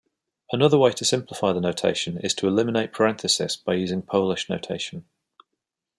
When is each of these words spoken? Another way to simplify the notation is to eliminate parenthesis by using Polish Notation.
Another 0.51 0.79
way 0.79 0.91
to 0.93 1.05
simplify 1.05 1.53
the 1.53 1.61
notation 1.61 2.17
is 2.17 2.33
to 2.33 2.47
eliminate 2.47 2.91
parenthesis 2.91 3.55
by 3.55 3.75
using 3.75 4.01
Polish 4.01 4.49
Notation. 4.49 5.05